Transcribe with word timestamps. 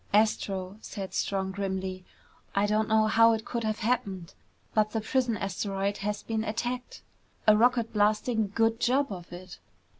"Astro," 0.13 0.79
said 0.81 1.13
Strong 1.13 1.51
grimly, 1.51 2.03
"I 2.55 2.65
don't 2.65 2.89
know 2.89 3.05
how 3.05 3.33
it 3.33 3.45
could 3.45 3.63
have 3.63 3.81
happened, 3.81 4.33
but 4.73 4.89
the 4.93 5.01
prison 5.01 5.37
asteroid 5.37 5.97
has 5.97 6.23
been 6.23 6.43
attacked. 6.43 7.03
A 7.45 7.55
rocket 7.55 7.93
blasting 7.93 8.51
good 8.55 8.79
job 8.79 9.11
of 9.13 9.31
it! 9.31 9.59